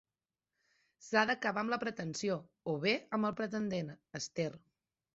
S'ha 1.07 1.23
d'acabar 1.33 1.65
amb 1.67 1.75
la 1.75 1.79
pretensió, 1.85 2.39
o 2.75 2.77
bé 2.89 2.97
amb 3.19 3.31
el 3.33 3.39
pretendent, 3.45 3.97
Esther. 4.23 4.53